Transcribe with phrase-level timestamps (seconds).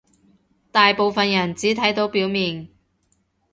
[0.71, 2.69] 大部分人只睇到表面